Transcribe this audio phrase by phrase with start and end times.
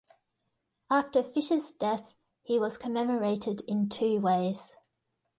[0.89, 4.73] After Fisher's death he was commemorated in two ways.